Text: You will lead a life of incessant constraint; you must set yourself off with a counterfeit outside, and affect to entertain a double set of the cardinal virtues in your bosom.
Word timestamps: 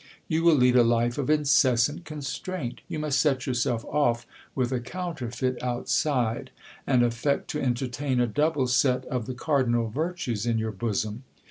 You 0.27 0.41
will 0.41 0.55
lead 0.55 0.75
a 0.75 0.81
life 0.81 1.19
of 1.19 1.29
incessant 1.29 2.05
constraint; 2.05 2.81
you 2.87 2.97
must 2.97 3.19
set 3.19 3.45
yourself 3.45 3.85
off 3.85 4.25
with 4.55 4.71
a 4.71 4.79
counterfeit 4.79 5.61
outside, 5.61 6.49
and 6.87 7.03
affect 7.03 7.51
to 7.51 7.61
entertain 7.61 8.19
a 8.19 8.25
double 8.25 8.65
set 8.65 9.05
of 9.05 9.27
the 9.27 9.35
cardinal 9.35 9.89
virtues 9.89 10.47
in 10.47 10.57
your 10.57 10.71
bosom. 10.71 11.23